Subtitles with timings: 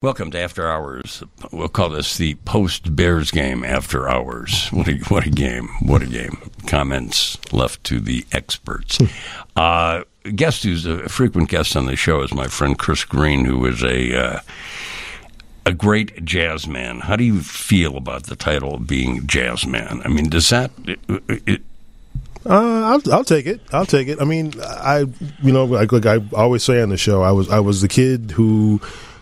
[0.00, 1.24] Welcome to After Hours.
[1.50, 4.68] We'll call this the post Bears game after hours.
[4.68, 5.66] What a, what a game.
[5.82, 6.38] What a game.
[6.68, 9.00] Comments left to the experts.
[9.56, 10.04] Uh,
[10.36, 13.82] guest who's a frequent guest on the show is my friend Chris Greene, who is
[13.82, 14.40] a uh,
[15.66, 17.00] a great jazz man.
[17.00, 20.00] How do you feel about the title of being jazz man?
[20.04, 21.62] I mean, does that it, it,
[22.46, 23.60] Uh, I'll, I'll take it.
[23.72, 24.20] I'll take it.
[24.20, 25.06] I mean, I,
[25.42, 27.88] you know, like, like I always say on the show, I was I was the
[27.88, 28.80] kid who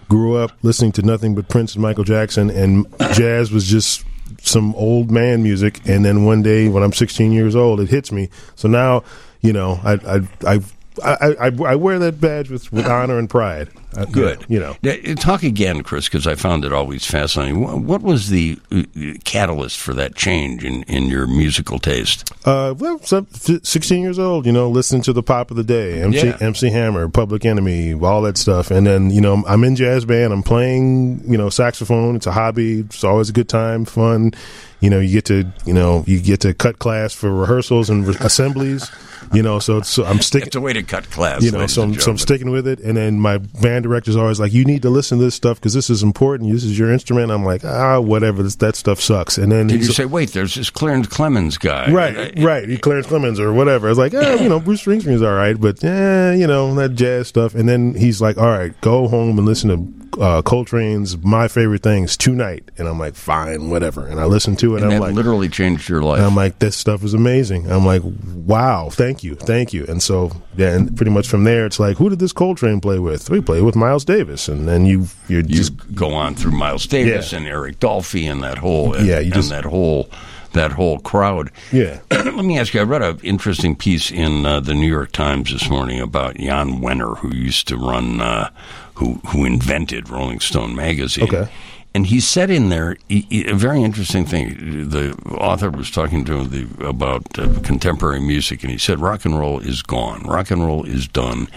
[0.09, 4.05] grew up listening to nothing but Prince and Michael Jackson, and jazz was just
[4.41, 5.81] some old man music.
[5.87, 8.29] And then one day, when I'm 16 years old, it hits me.
[8.55, 9.05] So now,
[9.41, 10.61] you know, I I I
[11.05, 13.69] I, I, I wear that badge with, with honor and pride.
[13.97, 14.45] Uh, Good.
[14.49, 14.77] You know.
[14.85, 17.87] Uh, Talk again, Chris, because I found it always fascinating.
[17.87, 18.83] What was the uh,
[19.25, 22.31] catalyst for that change in, in your musical taste?
[22.47, 26.27] Uh, well, 16 years old, you know, listening to the pop of the day, MC,
[26.27, 26.37] Yeah.
[26.41, 28.71] MC Hammer, Public Enemy, all that stuff.
[28.71, 30.33] And then, you know, I'm in jazz band.
[30.33, 32.17] I'm playing, you know, saxophone.
[32.17, 32.81] It's a hobby.
[32.81, 34.33] It's always a good time, fun.
[34.81, 38.07] You know, you get to, you know, you get to cut class for rehearsals and
[38.07, 38.91] re- assemblies.
[39.33, 40.49] You know, so, it's, so I'm sticking.
[40.49, 41.43] It's a way to cut class.
[41.43, 42.79] You know, so I'm, so I'm sticking with it.
[42.81, 45.75] And then my band director's always like, "You need to listen to this stuff because
[45.75, 46.53] this is important.
[46.53, 48.43] This is your instrument." I'm like, "Ah, whatever.
[48.43, 51.91] This, that stuff sucks." And then Did you say, wait, there's this Clarence Clemons guy?
[51.91, 52.69] Right, right.
[52.69, 53.87] He Clarence Clemons or whatever.
[53.87, 56.95] I was like, eh, you know, Bruce Springsteen's all right, but eh, you know, that
[56.95, 57.55] jazz stuff.
[57.55, 61.83] And then he's like, all right, go home and listen to uh, Coltrane's My Favorite
[61.83, 62.71] Things tonight.
[62.79, 64.07] And I'm like, fine, whatever.
[64.07, 66.19] And I listened to it, and, And I'm like, literally changed your life.
[66.19, 67.71] and I'm like, this stuff is amazing.
[67.71, 69.85] I'm like, wow, thank you, thank you.
[69.89, 72.99] And so, yeah, and pretty much from there, it's like, who did this Coltrane play
[72.99, 73.29] with?
[73.31, 77.33] We played with Miles Davis, and then you you're just go on through Miles Davis
[77.33, 77.39] Yeah.
[77.39, 80.09] and Eric Dolphy and that whole and, Yeah, you and just- that whole
[80.53, 81.51] that whole crowd.
[81.71, 81.99] yeah.
[82.11, 82.81] Let me ask you.
[82.81, 86.81] I read an interesting piece in uh, the New York Times this morning about Jan
[86.81, 88.49] Wenner, who used to run, uh,
[88.97, 91.25] who who invented Rolling Stone magazine.
[91.25, 91.49] Okay.
[91.95, 94.91] And he said in there he, he- a very interesting thing.
[94.91, 99.25] The author was talking to him the, about uh, contemporary music, and he said rock
[99.25, 100.23] and roll is gone.
[100.25, 101.49] Rock and roll is done.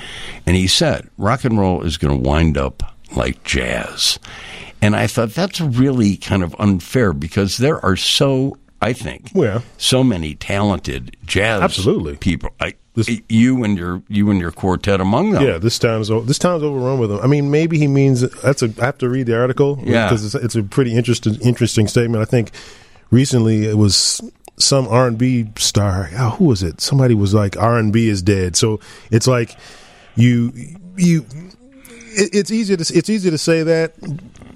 [0.45, 4.17] And he said rock and roll is going to wind up like jazz.
[4.81, 9.61] And I thought that's really kind of unfair because there are so, I think, Yeah.
[9.77, 12.15] so many talented jazz Absolutely.
[12.17, 12.51] people.
[12.61, 15.43] I, This- you and your you and your quartet among them.
[15.43, 17.19] Yeah, this town's o- this town's overrun with them.
[17.21, 18.71] I mean, maybe he means that's a.
[18.81, 20.07] I have to read the article Yeah.
[20.07, 22.21] because it's, it's a pretty interesting interesting statement.
[22.21, 22.51] I think
[23.11, 24.19] recently it was
[24.57, 26.09] some R and B star.
[26.17, 26.81] Oh, who was it?
[26.81, 28.55] Somebody was like R and B is dead.
[28.57, 28.79] So
[29.11, 29.55] it's like
[30.15, 30.51] you
[30.97, 31.25] you.
[32.09, 33.93] It, it's easy to it's easy to say that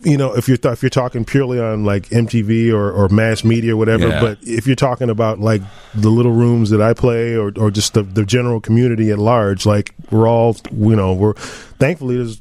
[0.04, 3.44] you know if you're th- if you're talking purely on like MTV or, or mass
[3.44, 4.10] media or whatever.
[4.10, 4.22] Yeah.
[4.22, 5.62] But if you're talking about like
[5.96, 9.66] the little rooms that I play or, or just the, the general community at large,
[9.66, 12.40] like we're all, you know, we're thankfully there's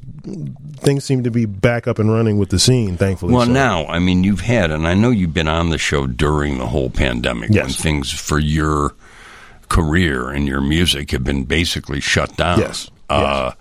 [0.77, 2.97] things seem to be back up and running with the scene.
[2.97, 5.77] Thankfully, Well, So, now, I mean, you've had, and I know you've been on the
[5.77, 8.93] show during the whole pandemic when things for your
[9.69, 12.59] career and your music have been basically shut down.
[12.59, 12.89] Yes.
[13.09, 13.51] Uh,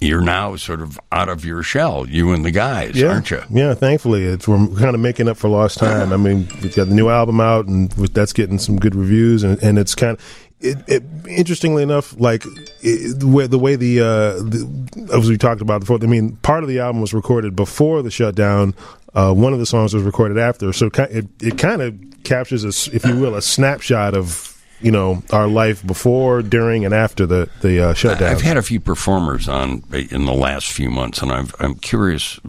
[0.00, 3.42] You're now sort of out of your shell, you and the guys, yeah, aren't you?
[3.50, 6.12] Yeah, thankfully it's we're kind of making up for lost time.
[6.12, 9.60] I mean, we've got the new album out, and that's getting some good reviews, and,
[9.62, 10.44] and it's kind of.
[10.60, 12.44] It, it, interestingly enough, like
[12.80, 14.04] it, the way the way the, uh,
[14.42, 18.02] the as we talked about before, I mean, part of the album was recorded before
[18.02, 18.74] the shutdown.
[19.14, 22.94] Uh, one of the songs was recorded after, so it it kind of captures, a,
[22.94, 24.47] if you will, a snapshot of
[24.80, 28.30] you know our life before, during, and after the the uh, shutdown.
[28.30, 32.40] I've had a few performers on in the last few months, and I've, I'm curious.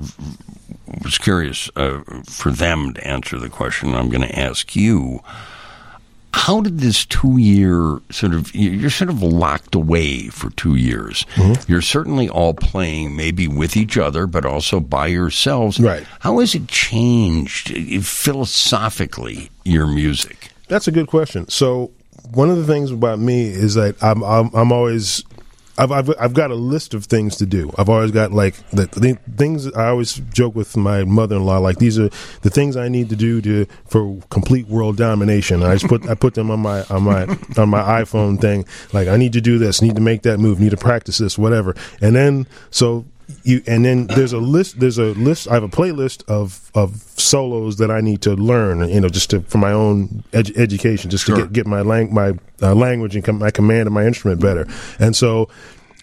[1.04, 3.94] Was curious uh, for them to answer the question.
[3.94, 5.22] I'm going to ask you:
[6.34, 11.26] How did this two-year sort of you're sort of locked away for two years?
[11.36, 11.72] Mm-hmm.
[11.72, 15.80] You're certainly all playing, maybe with each other, but also by yourselves.
[15.80, 16.06] Right.
[16.22, 20.50] How has it changed uh, philosophically your music?
[20.68, 21.48] That's a good question.
[21.50, 21.92] So
[22.32, 25.24] one of the things about me is that I'm I'm, I'm always
[25.78, 27.72] I've, I've I've got a list of things to do.
[27.78, 31.98] I've always got like the, the things I always joke with my mother-in-law like these
[31.98, 32.10] are
[32.42, 35.64] the things I need to do to for complete world domination.
[35.64, 37.24] I just put I put them on my on my
[37.58, 40.60] on my iPhone thing like I need to do this, need to make that move,
[40.60, 41.76] need to practice this, whatever.
[42.02, 43.06] And then so
[43.44, 46.96] you and then there's a list there's a list I have a playlist of of
[47.18, 51.10] solos that I need to learn you know just to for my own edu- education
[51.12, 51.36] just Sure.
[51.36, 54.42] to get get my lang- my uh, language and com- my command of my instrument
[54.42, 54.68] better
[55.00, 55.48] and so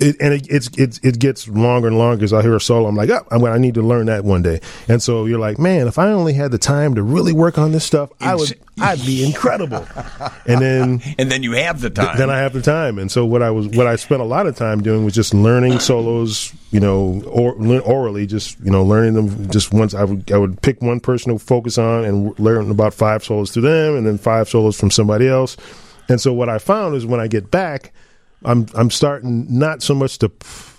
[0.00, 2.88] it, and it, it's, it's it gets longer and longer as I hear a solo.
[2.88, 4.60] I'm like, oh, I'm, I need to learn that one day.
[4.88, 7.72] And so you're like, man, if I only had the time to really work on
[7.72, 9.86] this stuff, I would, I'd be incredible.
[10.46, 12.06] and then, and then you have the time.
[12.06, 12.98] Th- then I have the time.
[12.98, 15.32] And so what I was, what I spent a lot of time doing was just
[15.32, 19.50] learning solos, you know, or, orally, just you know, learning them.
[19.50, 22.94] Just once I would, I would pick one person to focus on and learn about
[22.94, 25.56] five solos through them, and then five solos from somebody else.
[26.08, 27.92] And so what I found is when I get back
[28.44, 30.28] I'm I'm starting not so much to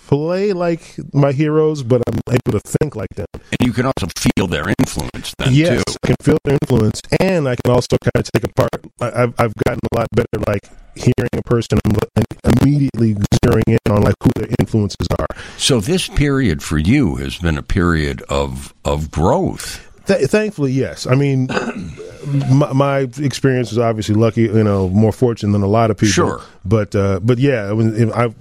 [0.08, 3.28] play like my heroes, but I'm able to think like them.
[3.34, 5.94] And you can also feel their influence then yes, too.
[6.04, 8.70] I can feel their influence, and I can also kind of take apart.
[9.00, 10.62] I've I've gotten a lot better, like
[10.96, 12.26] hearing a person and
[12.62, 15.28] immediately zeroing in on like who their influences are.
[15.58, 19.87] So this period for you has been a period of of growth.
[20.08, 21.06] Th- thankfully, yes.
[21.06, 21.48] I mean,
[22.50, 26.12] my, my, experience was obviously lucky, you know, more fortunate than a lot of people.
[26.12, 26.42] Sure.
[26.66, 28.34] But, uh, but yeah, when, I,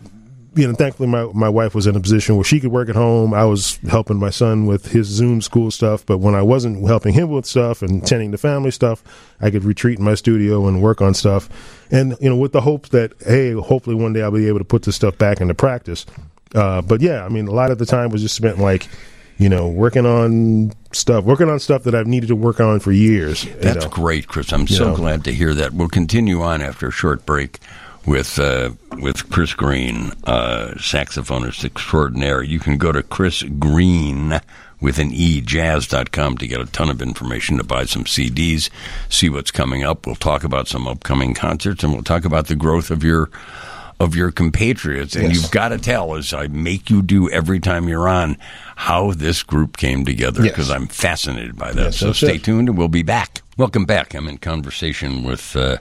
[0.57, 2.97] you know, thankfully my, my wife was in a position where she could work at
[2.97, 3.35] home.
[3.35, 6.07] I was helping my son with his Zoom school stuff.
[6.07, 9.03] But when I wasn't helping him with stuff and tending to family stuff,
[9.41, 11.51] I could retreat in my studio and work on stuff.
[11.91, 14.65] And, you know, with the hope that, hey, hopefully one day I'll be able to
[14.65, 16.07] put this stuff back into practice.
[16.55, 18.89] Uh, but yeah, I mean, a lot of the time was just spent like,
[19.39, 22.93] you know, working on stuff, working on stuff that I've needed to work on for
[22.93, 23.47] years.
[23.61, 23.91] That's know.
[23.91, 24.53] great, Chris.
[24.53, 25.73] I'm so glad to hear that.
[25.73, 27.61] We'll continue on after a short break
[28.07, 32.43] with uh, with Chris Greene, uh, saxophonist extraordinaire.
[32.43, 34.41] You can go to Chris Greene
[34.81, 38.71] with an E, jazz.com to get a ton of information to buy some CDs,
[39.09, 40.07] see what's coming up.
[40.07, 43.31] We'll talk about some upcoming concerts and we'll talk about the growth of your
[43.99, 45.17] of your compatriots.
[45.17, 45.35] And yes.
[45.37, 48.37] you've got to tell, as I make you do every time you're on,
[48.77, 50.77] how this group came together because yes.
[50.77, 51.85] I'm fascinated by that.
[51.85, 52.45] Yes, so stay it.
[52.45, 53.43] tuned and we'll be back.
[53.57, 54.15] Welcome back.
[54.15, 55.79] I'm in conversation with uh,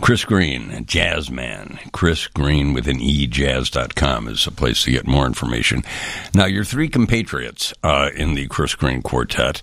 [0.00, 1.78] Chris Greene, jazz man.
[1.92, 5.84] Chris Greene with an E, jazz.com is a place to get more information.
[6.34, 9.62] Now, your three compatriots uh, in the Chris Greene Quartet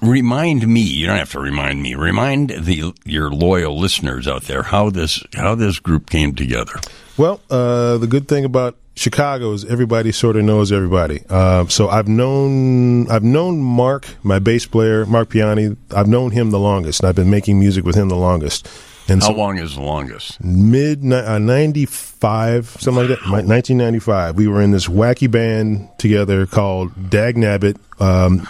[0.00, 4.62] remind me you don't have to remind me remind the your loyal listeners out there
[4.62, 6.78] how this how this group came together
[7.16, 11.88] well uh, the good thing about chicago is everybody sort of knows everybody uh, so
[11.88, 17.00] i've known i've known mark my bass player mark piane i've known him the longest
[17.00, 18.68] and i've been making music with him the longest
[19.08, 20.42] and How so long is the longest?
[20.42, 23.30] Mid uh, 95, something like that.
[23.30, 24.36] 1995.
[24.36, 27.76] We were in this wacky band together called Dag Nabbit.
[28.00, 28.46] Um,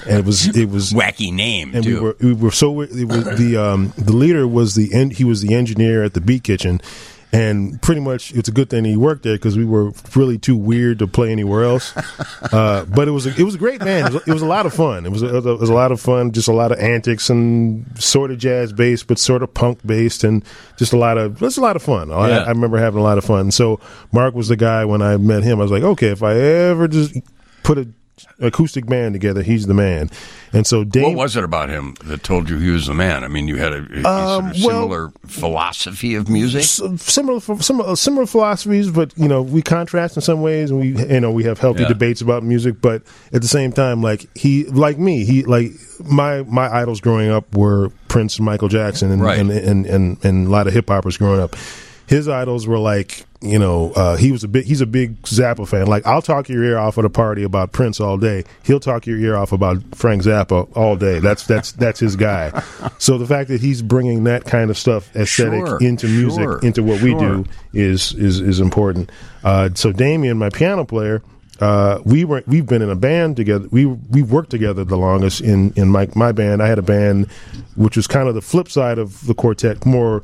[0.06, 1.74] and it was it was wacky name.
[1.74, 1.94] And too.
[1.94, 5.42] we were we were so it was the um, the leader was the he was
[5.42, 6.80] the engineer at the Beat Kitchen
[7.32, 10.56] and pretty much it's a good thing he worked there because we were really too
[10.56, 11.92] weird to play anywhere else.
[12.52, 14.08] Uh, but it was a, it was a great band.
[14.08, 15.04] It was, it was a lot of fun.
[15.04, 16.30] It was, a, it was a lot of fun.
[16.30, 20.22] Just a lot of antics and sort of jazz based, but sort of punk based,
[20.22, 20.44] and
[20.76, 22.12] just a lot of it's a lot of fun.
[22.12, 23.50] I, I remember having a lot of fun.
[23.50, 23.80] So
[24.12, 25.58] Mark was the guy when I met him.
[25.58, 27.16] I was like, okay, if I ever just
[27.62, 27.88] put a
[28.38, 29.42] acoustic band together.
[29.42, 30.10] He's the man.
[30.52, 33.24] And so Dave, what was it about him that told you he was the man?
[33.24, 37.40] I mean, you had a, a um, sort of similar well, philosophy of music, similar,
[37.40, 41.30] similar, similar philosophies, but you know, we contrast in some ways, and we, you know,
[41.30, 41.88] we have healthy yeah.
[41.88, 42.80] debates about music.
[42.80, 43.02] But
[43.32, 45.72] at the same time, like he, like me, he, like
[46.04, 49.38] my my idols growing up were Prince, and Michael Jackson, and right.
[49.38, 51.54] and, and, and, and a lot of hip hoppers growing up
[52.06, 55.68] his idols were like you know uh, he was a big he's a big Zappa
[55.68, 55.86] fan.
[55.86, 58.44] Like I'll talk your ear off at a party about Prince all day.
[58.64, 61.18] He'll talk your ear off about Frank Zappa all day.
[61.20, 62.62] That's that's that's his guy.
[62.98, 66.58] So the fact that he's bringing that kind of stuff aesthetic sure, into music sure,
[66.60, 67.14] into what sure.
[67.14, 67.44] we do
[67.74, 69.10] is is is important.
[69.44, 71.22] Uh, so Damien, my piano player.
[71.60, 73.68] Uh, we were we've been in a band together.
[73.70, 76.62] We we worked together the longest in in my my band.
[76.62, 77.30] I had a band
[77.76, 80.22] which was kind of the flip side of the quartet, more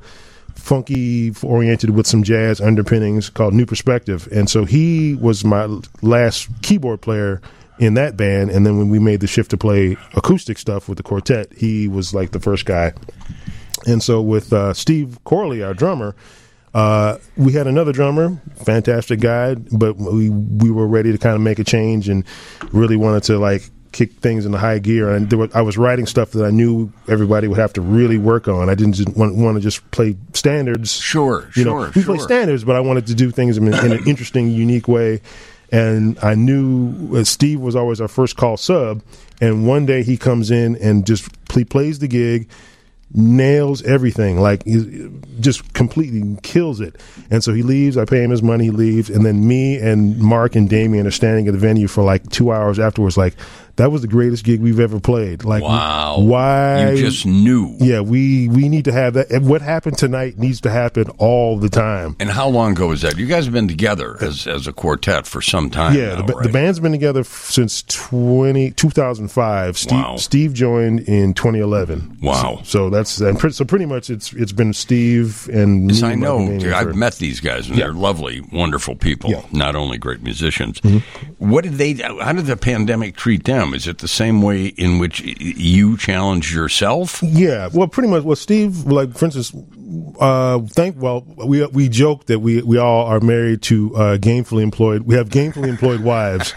[0.55, 4.29] funky oriented with some jazz underpinnings called New Perspective.
[4.33, 5.67] And so he was my
[6.03, 7.41] last keyboard player
[7.79, 8.51] in that band.
[8.51, 11.89] And then when we made the shift to play acoustic stuff with the quartet, he
[11.89, 12.93] was like the first guy.
[13.87, 16.15] And so with uh, Steve Corley, our drummer,
[16.75, 21.43] uh, we had another drummer, fantastic guy, but we we were ready to kind of
[21.43, 22.25] make a change and
[22.73, 25.11] really wanted to like kick things into high gear.
[25.11, 28.49] And were, I was writing stuff that I knew everybody would have to really work
[28.49, 28.69] on.
[28.69, 30.93] I didn't just want, want to just play standards.
[30.93, 31.93] Sure, you know, sure.
[31.95, 32.17] We sure.
[32.17, 35.21] play standards, but I wanted to do things in, in an interesting, unique way.
[35.71, 39.03] And I knew uh, Steve was always our first call sub.
[39.41, 42.49] And one day he comes in and just he plays the gig
[43.15, 46.97] nails everything, like he just completely kills it.
[47.31, 47.97] And so he leaves.
[47.97, 48.65] I pay him his money.
[48.65, 52.03] He leaves, and then me and Mark and Damien are standing at the venue for
[52.03, 53.17] like two hours afterwards.
[53.17, 53.35] Like
[53.77, 55.45] that was the greatest gig we've ever played.
[55.45, 56.19] Like Wow.
[56.21, 56.91] why?
[56.91, 57.77] You just knew.
[57.81, 59.31] yeah, we we need to have that.
[59.31, 62.17] And what happened tonight needs to happen all the time.
[62.21, 63.19] And how long ago was that?
[63.19, 65.97] You guys have been together as as a quartet for some time.
[65.97, 66.47] Yeah, now, the, right?
[66.47, 69.79] the band's been together since 20, 2005.
[69.79, 70.17] Steve, Wow.
[70.17, 72.19] Steve joined in 2011.
[72.23, 72.59] Wow.
[72.59, 76.03] So, so that's and pre- so pretty much it's it's been Steve and me Yes,
[76.03, 76.39] I know.
[76.41, 77.85] Manning I've met these guys, and Yeah.
[77.87, 79.31] they're lovely, wonderful people.
[79.31, 79.37] Yeah.
[79.39, 79.59] Mm-hmm.
[79.59, 80.81] Not only great musicians.
[81.39, 81.93] What did they?
[81.95, 83.62] How did the pandemic treat them?
[83.75, 87.23] Is it the same way in which you challenged yourself?
[87.23, 88.23] Yeah, well, pretty much.
[88.25, 89.53] Well, Steve, like for instance,
[90.21, 91.01] uh, thank.
[91.01, 95.03] Well, we we joke that we we all are married to uh, gainfully employed.
[95.03, 96.55] We have gainfully employed wives.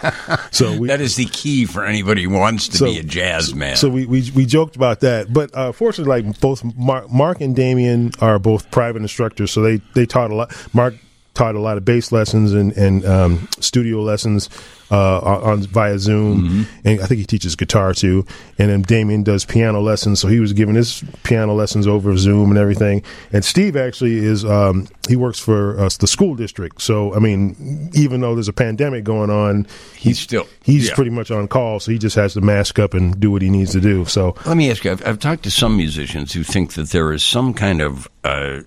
[0.50, 3.54] So we That is the key for anybody who wants to So- be a jazz
[3.54, 3.76] man.
[3.76, 7.54] So we, we we joked about that, but uh, fortunately, like both Mark, Mark and
[7.54, 10.52] Damien are both private instructors, so they they taught a lot.
[10.74, 10.94] Mark
[11.34, 14.48] taught a lot of bass lessons and and um, studio lessons
[14.90, 18.26] uh, on, via Zoom, and I think he teaches guitar too.
[18.58, 22.50] And then Damien does piano lessons, so he was giving his piano lessons over Zoom
[22.50, 23.02] and everything.
[23.32, 27.90] And Steve actually is um, he works for uh, the school district, so I mean,
[27.94, 29.66] even though there's a pandemic going on,
[29.96, 30.94] He's still he's yeah.
[30.94, 33.50] pretty much on call, so he just has to mask up and do what he
[33.50, 34.04] needs to do.
[34.04, 34.92] So Let me ask you.
[34.92, 38.60] I've, I've talked to some musicians who think that there is some kind of uh,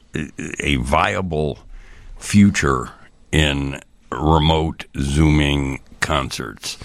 [0.60, 1.60] a viable
[2.18, 2.90] future
[3.32, 3.80] in
[4.12, 5.80] remote zooming
[6.10, 6.78] concerts.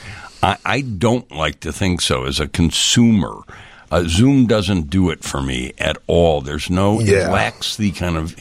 [0.42, 3.36] I, I don't like to think so as a consumer.
[3.90, 6.42] Uh, Zoom doesn't do it for me at all.
[6.42, 7.00] There's no.
[7.00, 8.36] It lacks the kind of.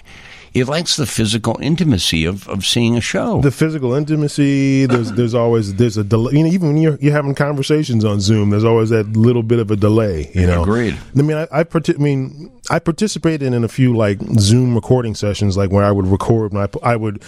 [0.54, 3.42] It lacks the physical intimacy of, of seeing a show.
[3.42, 6.34] the physical intimacy, there's there's always there's a delay.
[6.34, 9.60] You know, even when you're you're having conversations on Zoom, there's always that little bit
[9.60, 10.30] of a delay.
[10.36, 10.98] You know, Agreed.
[11.18, 15.16] I mean, I I, partic- I mean, I participated in a few like Zoom recording
[15.16, 17.24] sessions, like where I would record and I I would.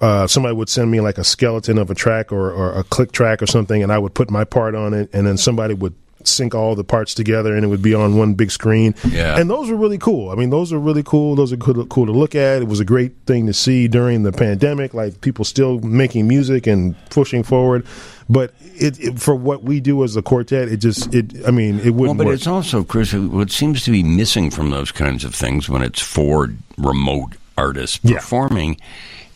[0.00, 3.12] Uh, somebody would send me like a skeleton of a track or, or a click
[3.12, 5.94] track or something, and I would put my part on it, and then somebody would
[6.24, 8.94] sync all the parts together, and it would be on one big screen.
[9.08, 9.38] Yeah.
[9.38, 10.30] and those were really cool.
[10.30, 11.34] I mean, those are really cool.
[11.36, 12.60] Those are cool, cool to look at.
[12.62, 16.66] It was a great thing to see during the pandemic, like people still making music
[16.66, 17.86] and pushing forward.
[18.28, 21.46] But it, it for what we do as a quartet, it just it.
[21.46, 22.34] I mean, it Well, wouldn't but work.
[22.34, 26.02] it's also, Chris, what seems to be missing from those kinds of things when it's
[26.02, 28.18] for remote artists Yeah.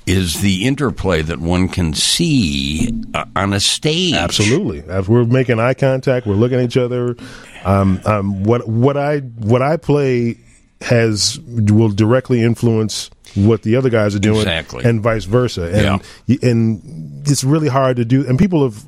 [0.06, 4.14] Is the interplay that one can see uh, on a stage.
[4.14, 4.82] Absolutely.
[4.88, 7.16] As we're making eye contact, we're looking at each other.
[7.64, 10.38] Um, um, what what I what I play
[10.80, 14.85] has will directly influence what the other guys are doing, Exactly.
[14.85, 15.71] and vice versa.
[15.73, 18.26] And y and it's really hard to do.
[18.26, 18.85] And people have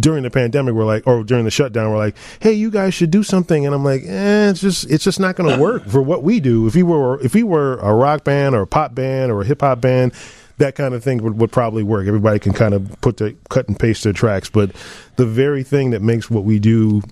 [0.00, 3.10] during the pandemic were like, or during the shutdown, were like, "Hey, you guys should
[3.12, 6.02] do something." And I'm like, eh, "It's just it's just not going to work for
[6.02, 6.66] what we do.
[6.66, 9.44] If we were if we were a rock band or a pop band or a
[9.44, 10.12] hip hop band."
[10.58, 12.06] That kind of thing would, would probably work.
[12.06, 14.70] Everybody can kind of put the cut and paste their tracks, but
[15.16, 17.02] the very thing that makes what we do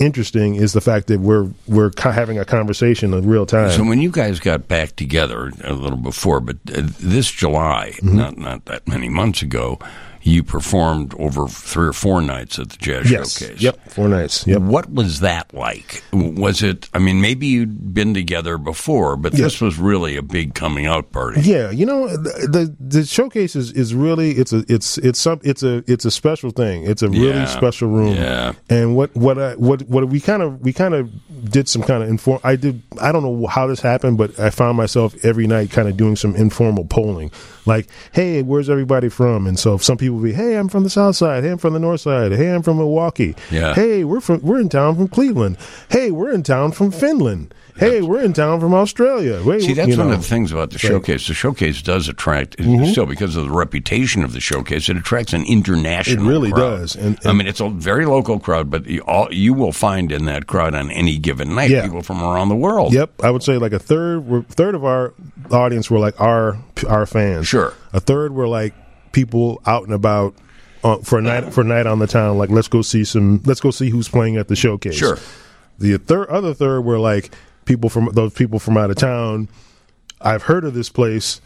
[0.00, 3.70] interesting is the fact that we're we're having a conversation in real time.
[3.70, 8.16] So when you guys got back together a little before, but uh, this July, Mm-hmm.
[8.16, 9.78] not not that many months ago,
[10.26, 13.60] you performed over three or four nights at the Jazz yes, Showcase.
[13.60, 14.46] yep, four nights.
[14.46, 14.62] Yep.
[14.62, 16.02] What was that like?
[16.12, 16.88] Was it?
[16.94, 21.12] I mean, maybe you'd been together before, but this was really a big coming out
[21.12, 21.42] party.
[21.42, 25.40] Yeah, you know the the, the showcase is, is really it's a it's it's some
[25.44, 26.84] it's a it's a special thing.
[26.84, 27.44] It's a really Yeah.
[27.44, 28.14] special room.
[28.14, 28.54] Yeah.
[28.70, 31.10] And what what I, what what we kind of we kind of
[31.50, 32.40] did some kind of inform.
[32.42, 35.86] I did I don't know how this happened, but I found myself every night kind
[35.86, 37.30] of doing some informal polling,
[37.66, 39.46] like, hey, where's everybody from?
[39.46, 41.44] And so if some people would be, hey, I'm from the South Side.
[41.44, 42.32] Hey, I'm from the North Side.
[42.32, 43.34] Hey, I'm from Milwaukee.
[43.50, 43.74] Yeah.
[43.74, 45.56] Hey, we're from we're in town from Cleveland.
[45.90, 47.54] Hey, we're in town from Finland.
[47.76, 49.42] Hey, we're in town from Australia.
[49.44, 50.14] Wait, See, that's one know.
[50.14, 51.26] of the things about the showcase.
[51.26, 52.84] The showcase does attract, Mm-hmm.
[52.92, 56.24] still because of the reputation of the showcase, it attracts an international.
[56.24, 56.78] It really crowd.
[56.78, 56.94] does.
[56.94, 60.26] And- I mean, it's a very local crowd, but you, all, you will find in
[60.26, 61.82] that crowd on any given night Yeah.
[61.82, 62.92] people from around the world.
[62.94, 65.12] Yep, I would say like a third third of our
[65.50, 66.56] audience were like our
[66.88, 67.48] our fans.
[67.48, 67.74] Sure.
[67.92, 68.72] a third were like
[69.14, 70.34] people out and about
[70.82, 72.36] uh, for a night for a night on the town.
[72.36, 73.40] Like let's go see some.
[73.46, 74.96] Let's go see who's playing at the showcase.
[74.96, 75.16] Sure.
[75.78, 79.48] The third other third were like people from those people from out of town.
[80.20, 81.40] I've heard of this place.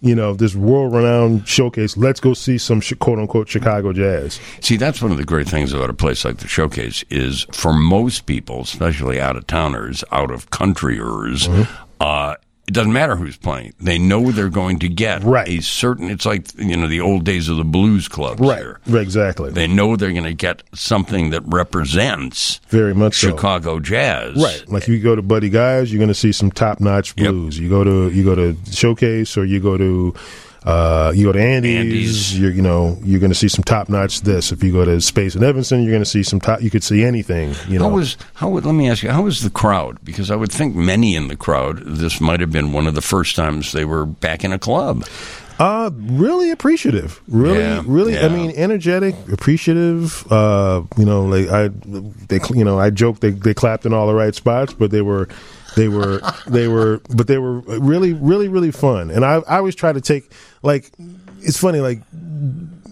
[0.00, 1.96] You know this world renowned showcase.
[1.96, 4.38] Let's go see some sh- quote unquote Chicago jazz.
[4.60, 7.72] See, that's one of the great things about a place like the Showcase is for
[7.72, 11.72] most people, especially out of towners, out of countryers, Mm-hmm.
[12.00, 12.34] uh,
[12.68, 13.72] it doesn't matter who's playing.
[13.80, 15.48] They know they're going to get Right.
[15.48, 16.10] a certain.
[16.10, 18.40] It's like you know the old days of the blues clubs.
[18.40, 18.58] Right.
[18.58, 18.78] Here.
[18.94, 19.50] Exactly.
[19.50, 23.28] They know they're going to get something that represents Very much so.
[23.30, 24.36] Chicago jazz.
[24.36, 24.64] Right.
[24.68, 27.30] Like you go to Buddy Guys, you're going to see some top notch Yep.
[27.30, 27.58] blues.
[27.58, 30.14] You go to you go to Showcase or you go to
[30.64, 31.76] uh, you go to Andy's.
[31.78, 32.38] Andy's.
[32.38, 34.50] You're you know you're going to see some top notch this.
[34.52, 36.60] If you go to Space and Evanston, you're going to see some top.
[36.62, 37.54] You could see anything.
[37.68, 37.88] You know.
[37.88, 38.48] How was how?
[38.50, 39.10] would- Let me ask you.
[39.10, 39.98] How was the crowd?
[40.04, 41.78] Because I would think many in the crowd.
[41.86, 45.04] This might have been one of the first times they were back in a club.
[45.60, 47.20] Uh, really appreciative.
[47.26, 48.16] Really, Yeah, really.
[48.16, 50.24] I mean, energetic, appreciative.
[50.30, 51.68] Uh, you know, like I,
[52.28, 55.02] they, you know, I joked they they clapped in all the right spots, but they
[55.02, 55.28] were,
[55.78, 59.10] they were, they were, but they were really, really, really fun.
[59.10, 60.32] And I, I always try to take
[60.62, 60.90] like,
[61.40, 62.00] it's funny, like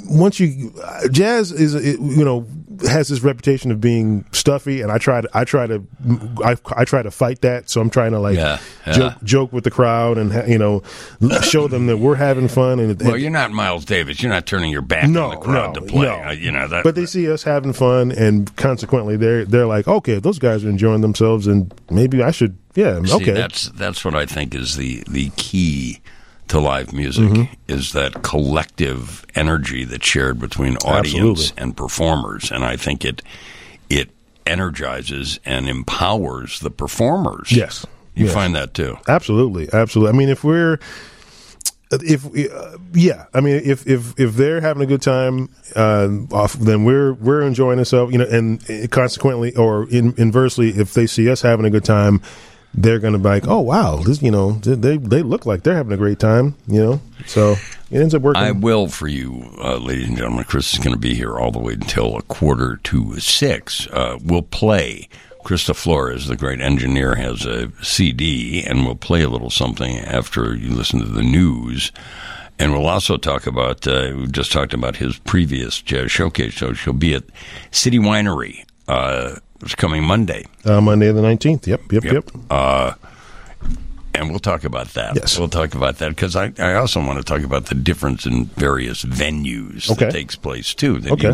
[0.08, 0.72] once you
[1.10, 2.46] jazz is you know
[2.82, 5.82] has this reputation of being stuffy and i try to i try to
[6.44, 8.92] i, I try to fight that so i'm trying to like Yeah, yeah.
[8.92, 10.82] joke joke with the crowd and you know
[11.42, 14.22] show them that we're having fun and Well, you're not Miles Davis.
[14.22, 16.06] You're not turning your back no, on the crowd no, to play.
[16.06, 16.14] no.
[16.28, 16.84] Uh, you know that.
[16.84, 20.68] but they see us having fun and consequently they're they're like okay those guys are
[20.70, 24.76] enjoying themselves and maybe i should yeah See, okay that's that's what I think is
[24.76, 26.00] the the key
[26.48, 27.54] to live music Mm-hmm.
[27.68, 31.62] is that collective energy that's shared between audience Absolutely.
[31.62, 33.22] and performers, and I think it
[33.90, 34.10] it
[34.46, 37.50] energizes and empowers the performers.
[37.50, 37.84] yes
[38.16, 38.34] you yes.
[38.34, 38.96] find that too.
[39.06, 40.14] Absolutely, absolutely.
[40.14, 40.78] I mean, if we're
[41.92, 46.54] if uh, yeah, I mean, if if if they're having a good time, uh, off,
[46.54, 51.06] then we're we're enjoying ourselves, you know, and uh, consequently, or in, inversely, if they
[51.06, 52.22] see us having a good time,
[52.76, 55.74] they're going to be like, oh wow, this, you know, they they look like they're
[55.76, 57.00] having a great time, you know.
[57.26, 57.52] So
[57.90, 58.42] it ends up working.
[58.42, 60.44] I will for you, uh, ladies and gentlemen.
[60.44, 63.86] Chris is going to be here all the way until a quarter to six.
[63.88, 65.08] Uh, we'll play.
[65.44, 70.56] Krista Flores, the great engineer, has a CD, and we'll play a little something after
[70.56, 71.92] you listen to the news.
[72.58, 76.72] And we'll also talk about, uh, we just talked about his previous jazz showcase show.
[76.72, 77.22] She'll be at
[77.70, 78.64] City Winery.
[78.88, 80.46] Uh, it's coming Monday.
[80.64, 81.66] uh, Monday the nineteenth.
[81.66, 82.30] Yep, yep, yep.
[82.50, 82.92] Uh,
[84.14, 85.14] and we'll talk about that.
[85.14, 85.38] Yes.
[85.38, 88.46] We'll talk about that because I, I also want to talk about the difference in
[88.46, 90.06] various venues Okay.
[90.06, 90.98] that takes place too.
[91.00, 91.28] That Okay.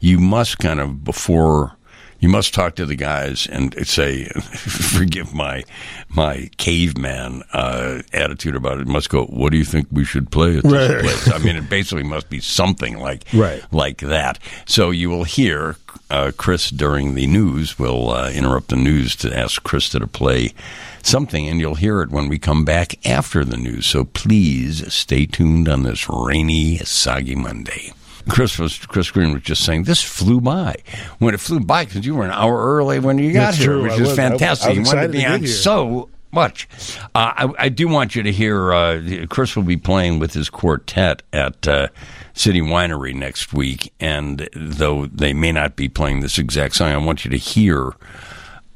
[0.00, 1.75] you, you must kind of before
[2.20, 5.64] you must talk to the guys and say, forgive my
[6.08, 8.86] my caveman uh, attitude about it.
[8.86, 9.24] Must go.
[9.26, 11.00] What do you think we should play at this Right.
[11.00, 11.30] place?
[11.32, 13.62] I mean, it basically must be something like Right.
[13.72, 14.38] like that.
[14.66, 15.76] So you will hear
[16.10, 17.78] uh, Chris during the news.
[17.78, 20.54] We'll uh, interrupt the news to ask Chris to play
[21.02, 23.86] something, and you'll hear it when we come back after the news.
[23.86, 27.92] So please stay tuned on this rainy, soggy Monday.
[28.28, 30.76] Chris was Chris Greene was just saying this flew by.
[31.18, 33.66] When it flew by, because you were an hour early when you got That's here,
[33.66, 33.82] true.
[33.84, 34.66] which I is was- fantastic.
[34.66, 35.48] I was you wanted to be to on here.
[35.48, 36.68] so much.
[37.14, 38.72] Uh, I, I do want you to hear.
[38.72, 41.88] Uh, Chris will be playing with his quartet at uh,
[42.34, 46.96] City Winery next week, and though they may not be playing this exact song, I
[46.98, 47.92] want you to hear.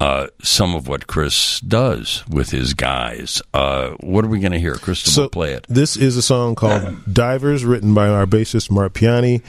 [0.00, 3.42] Uh, some of what Chris does with his guys.
[3.52, 4.74] Uh, what are we going to hear?
[4.76, 5.66] Krista will play it.
[5.68, 9.42] This is a song called Divers, written by our bassist Mark Piane.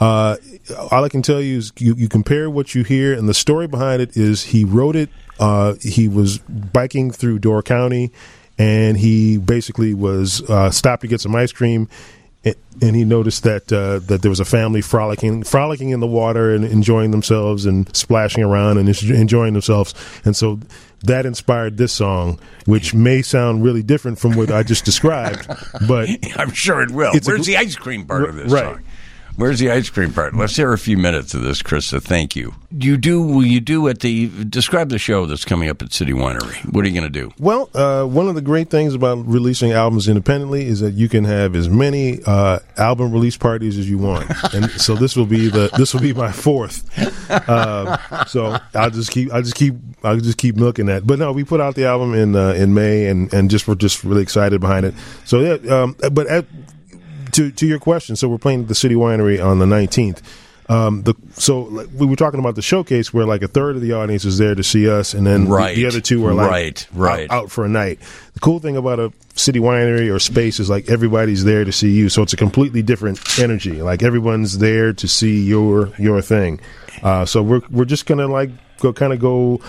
[0.00, 0.36] Uh,
[0.90, 3.66] all I can tell you is you, you compare what you hear, and the story
[3.66, 5.10] behind it is he wrote it.
[5.38, 8.10] Uh, he was biking through Door County,
[8.56, 11.86] and he basically was uh, stopped to get some ice cream.
[12.80, 16.54] And he noticed that uh, that there was a family frolicking, frolicking in the water
[16.54, 19.94] and enjoying themselves and splashing around and enjoying themselves.
[20.24, 20.60] And so
[21.02, 25.46] that inspired this song, which may sound really different from what I just described,
[25.88, 27.10] but I'm sure it will.
[27.14, 28.74] It's a Where's the ice cream part of this Right.
[28.76, 28.82] song?
[29.38, 30.34] Where's the ice cream part?
[30.34, 32.02] Let's hear a few minutes of this, Krista.
[32.02, 32.56] Thank you.
[32.72, 33.22] You do?
[33.22, 34.26] Will you do at the?
[34.26, 36.56] Describe the show that's coming up at City Winery.
[36.72, 37.32] What are you going to do?
[37.38, 41.22] Well, uh, one of the great things about releasing albums independently is that you can
[41.22, 45.48] have as many uh, album release parties as you want, and so this will be
[45.48, 46.84] the this will be my fourth.
[47.30, 51.06] Uh, so I'll just keep I'll just keep I'll just keep milking that.
[51.06, 53.76] But no, we put out the album in uh, in May, and and just we're
[53.76, 54.94] just really excited behind it.
[55.24, 56.44] So yeah, um, but at,
[57.38, 60.22] to to your question, so we're playing at the City Winery on the nineteenth.
[60.70, 63.80] Um, the so like, we were talking about the showcase where like a third of
[63.82, 65.74] the audience is there to see us, and then the- Right.
[65.74, 67.30] the, other two are like Right, right.
[67.30, 68.00] out, out for a night.
[68.34, 71.90] The cool thing about a city winery or space is like everybody's there to see
[71.92, 73.80] you, so it's a completely different energy.
[73.80, 76.60] Like everyone's there to see your your thing.
[77.02, 79.60] Uh, so we're we're just gonna like go kind of go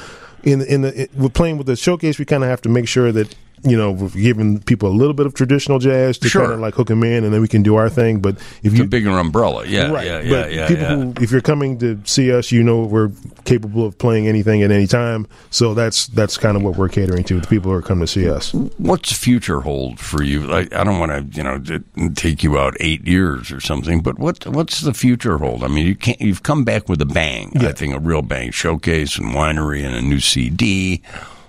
[0.43, 2.19] in in the it, we're playing with the showcase.
[2.19, 5.13] We kind of have to make sure that you know, we're giving people a little
[5.13, 6.41] bit of traditional jazz to Sure.
[6.41, 8.19] kind of like hook them in, and then we can do our thing.
[8.19, 9.65] But if It's you a bigger umbrella.
[9.65, 10.67] Yeah, right, yeah, yeah, but yeah.
[10.67, 10.95] people yeah.
[10.95, 13.09] who, if you're coming to see us, you know we're
[13.45, 15.27] capable of playing anything at any time.
[15.49, 18.11] So that's that's kind of what we're catering to the people who are coming to
[18.11, 18.53] see us.
[18.77, 20.51] What's the future hold for you?
[20.51, 24.19] I, I don't want to, you know, take you out eight years or something, but
[24.19, 25.63] what what's the future hold?
[25.63, 26.19] I mean, you can't.
[26.21, 27.51] You've come back with a bang.
[27.57, 28.51] I think a real bang.
[28.51, 31.01] Showcase and winery and a new CD.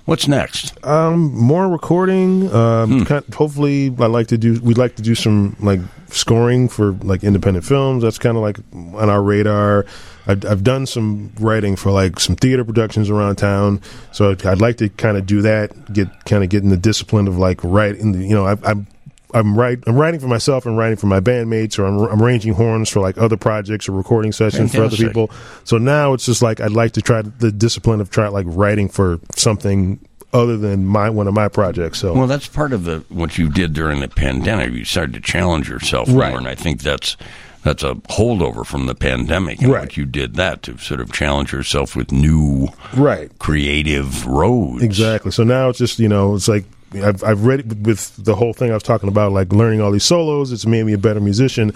[0.07, 0.85] What's next?
[0.85, 2.53] Um, more recording.
[2.53, 4.61] Um, kind hopefully, I like to do.
[4.61, 8.03] We'd like to do some like scoring for like independent films.
[8.03, 9.87] That's kind of like on our radar.
[10.27, 13.81] I've, I've done some writing for like some theater productions around town,
[14.13, 15.93] so I'd, I'd like to kind of do that.
[15.93, 18.15] Get kind of get in the discipline of like writing.
[18.15, 18.87] You know, I, I'm.
[19.35, 22.55] I'm write, I'm writing for myself and writing for my bandmates, or I'm, I'm arranging
[22.55, 25.31] horns for like other projects or recording sessions for other people.
[25.65, 28.89] So now it's just like I'd like to try the discipline of try like writing
[28.89, 29.99] for something
[30.33, 31.99] other than my one of my projects.
[31.99, 34.73] So Well, that's part of the what you did during the pandemic.
[34.73, 36.29] You started to challenge yourself Right.
[36.31, 37.17] more, and I think that's
[37.63, 39.61] that's a holdover from the pandemic.
[39.61, 39.81] And Right.
[39.83, 44.83] what you did that to sort of challenge yourself with new right, creative roads.
[44.83, 45.31] exactly.
[45.33, 46.65] So now it's just you know it's like.
[46.95, 50.05] I've, I've read with the whole thing I was talking about, like learning all these
[50.05, 50.51] solos.
[50.53, 51.73] It's made me a better musician.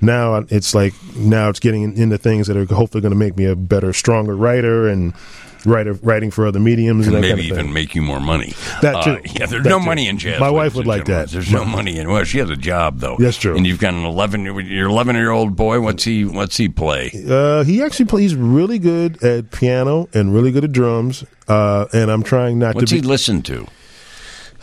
[0.00, 3.44] Now it's like now it's getting into things that are hopefully going to make me
[3.44, 5.14] a better, stronger writer and
[5.64, 8.54] writer writing for other mediums and, And maybe kind of even make you more money.
[8.82, 9.84] That Uh, yeah, there's That no too.
[9.86, 10.38] money in jazz.
[10.38, 11.30] My wife would like that.
[11.30, 12.08] There's no money in.
[12.08, 13.16] Well, she has a job though.
[13.18, 13.56] That's true.
[13.56, 15.80] And you've got an 11 your 11 year old boy.
[15.80, 17.10] What's he What's he play?
[17.28, 21.24] Uh, he actually plays really good at piano and really good at drums.
[21.48, 23.06] Uh, and I'm trying not What's to What's he be.
[23.08, 23.66] listen to?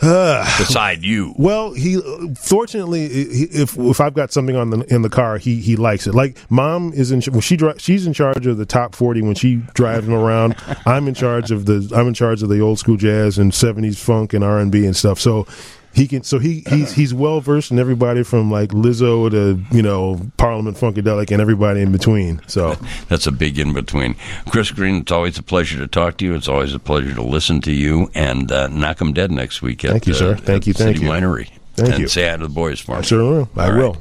[0.00, 1.34] Beside you.
[1.36, 5.60] Well, he uh, fortunately, if if I've got something on the in the car, he
[5.60, 6.14] he likes it.
[6.14, 9.34] Like mom is in when she dri- she's in charge of the top forty when
[9.34, 10.56] she drives him around.
[10.86, 13.98] I'm in charge of the I'm in charge of the old school jazz and seventies
[14.02, 15.18] funk and R and B and stuff.
[15.20, 15.46] So.
[15.94, 19.82] He can, so he he's he's well versed in everybody from like Lizzo to you
[19.82, 22.40] know Parliament Funkadelic and everybody in between.
[22.48, 22.74] So
[23.08, 24.16] That's a big in between.
[24.48, 26.34] Chris Greene, it's always a pleasure to talk to you.
[26.34, 28.10] It's always a pleasure to listen to you.
[28.14, 30.36] And uh, knock 'em dead next week at, Thank you, uh, sir.
[30.36, 31.12] Thank you, thank City you.
[31.12, 31.48] Winery.
[31.76, 32.08] Thank and you.
[32.08, 33.48] say hi to the boys for I sure will.
[33.56, 33.78] I All right.
[33.78, 33.96] will.